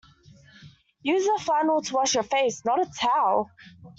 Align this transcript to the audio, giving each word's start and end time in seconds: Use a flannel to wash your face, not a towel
Use 1.03 1.27
a 1.27 1.37
flannel 1.43 1.83
to 1.83 1.93
wash 1.93 2.15
your 2.15 2.23
face, 2.23 2.65
not 2.65 2.81
a 2.81 2.91
towel 2.97 3.51